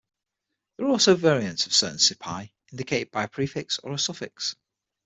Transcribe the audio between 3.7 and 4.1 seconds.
or a